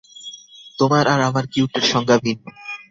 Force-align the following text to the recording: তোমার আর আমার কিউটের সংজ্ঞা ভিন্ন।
তোমার 0.79 1.05
আর 1.07 1.19
আমার 1.21 1.45
কিউটের 1.53 1.85
সংজ্ঞা 1.91 2.17
ভিন্ন। 2.23 2.45